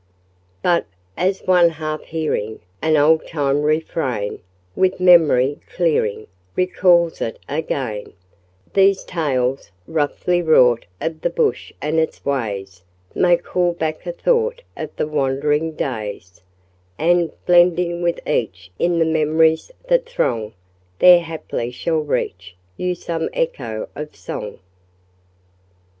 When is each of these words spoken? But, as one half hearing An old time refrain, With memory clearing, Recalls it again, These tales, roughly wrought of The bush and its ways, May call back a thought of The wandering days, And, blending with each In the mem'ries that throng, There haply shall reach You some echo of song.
But, 0.63 0.87
as 1.15 1.43
one 1.45 1.69
half 1.69 2.01
hearing 2.05 2.61
An 2.81 2.97
old 2.97 3.27
time 3.27 3.61
refrain, 3.61 4.39
With 4.75 4.99
memory 4.99 5.59
clearing, 5.75 6.25
Recalls 6.55 7.21
it 7.21 7.37
again, 7.47 8.13
These 8.73 9.03
tales, 9.03 9.69
roughly 9.85 10.41
wrought 10.41 10.87
of 10.99 11.21
The 11.21 11.29
bush 11.29 11.71
and 11.83 11.99
its 11.99 12.25
ways, 12.25 12.81
May 13.13 13.37
call 13.37 13.73
back 13.73 14.03
a 14.07 14.11
thought 14.11 14.63
of 14.75 14.89
The 14.95 15.05
wandering 15.05 15.73
days, 15.73 16.41
And, 16.97 17.31
blending 17.45 18.01
with 18.01 18.27
each 18.27 18.71
In 18.79 18.97
the 18.97 19.05
mem'ries 19.05 19.71
that 19.87 20.07
throng, 20.09 20.55
There 20.97 21.19
haply 21.19 21.69
shall 21.69 21.99
reach 21.99 22.55
You 22.75 22.95
some 22.95 23.29
echo 23.33 23.87
of 23.95 24.15
song. 24.15 24.57